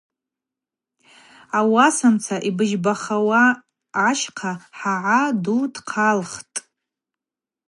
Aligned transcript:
Ауасамца 1.57 2.35
йбыжьбахауа 2.47 3.43
ащхъа 4.07 4.53
хӏагӏа 4.77 5.19
ду 5.43 5.61
дхъалтӏ. 5.73 6.55